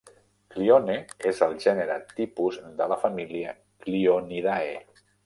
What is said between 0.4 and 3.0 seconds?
"Clione" és el gènere tipus de la